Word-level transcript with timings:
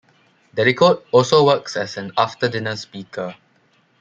Dedicoat 0.55 1.05
also 1.11 1.45
works 1.45 1.77
as 1.77 1.95
an 1.95 2.11
after 2.17 2.49
dinner 2.49 2.75
speaker. 2.75 3.35